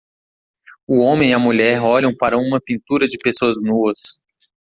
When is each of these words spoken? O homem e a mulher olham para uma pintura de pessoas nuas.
O 0.87 0.97
homem 1.01 1.29
e 1.29 1.33
a 1.35 1.37
mulher 1.37 1.79
olham 1.83 2.11
para 2.17 2.35
uma 2.35 2.59
pintura 2.59 3.07
de 3.07 3.19
pessoas 3.19 3.57
nuas. 3.61 3.97